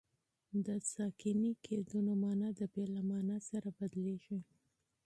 د 0.65 0.67
ساکني 0.93 1.51
قیدونو 1.65 2.11
مانا 2.23 2.49
د 2.59 2.61
فعل 2.71 2.89
له 2.97 3.03
مانا 3.09 3.37
سره 3.49 3.67
بدلیږي. 3.77 4.39